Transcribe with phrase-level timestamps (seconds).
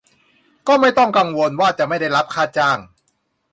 [0.67, 2.77] ก็ไม่ต้องกังวลว่าจะไม่ได้รับค่าจ้าง